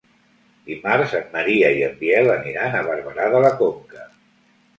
Dimarts 0.69 1.13
en 1.19 1.27
Maria 1.35 1.69
i 1.81 1.83
en 1.89 1.93
Biel 1.99 2.33
aniran 2.37 2.79
a 2.79 2.83
Barberà 2.89 3.29
de 3.37 3.45
la 3.47 3.53
Conca. 3.61 4.09